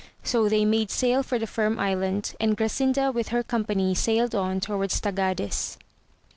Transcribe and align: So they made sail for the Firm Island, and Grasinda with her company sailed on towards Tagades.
So 0.23 0.49
they 0.49 0.65
made 0.65 0.89
sail 0.89 1.21
for 1.21 1.37
the 1.37 1.45
Firm 1.45 1.79
Island, 1.79 2.33
and 2.39 2.57
Grasinda 2.57 3.11
with 3.13 3.27
her 3.27 3.43
company 3.43 3.93
sailed 3.93 4.33
on 4.33 4.59
towards 4.59 4.99
Tagades. 4.99 5.77